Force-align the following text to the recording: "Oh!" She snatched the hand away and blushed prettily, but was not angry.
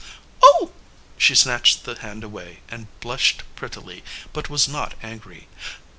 "Oh!" 0.41 0.71
She 1.19 1.35
snatched 1.35 1.83
the 1.83 1.93
hand 1.93 2.23
away 2.23 2.61
and 2.69 2.87
blushed 3.01 3.43
prettily, 3.55 4.03
but 4.33 4.49
was 4.49 4.67
not 4.67 4.95
angry. 5.03 5.47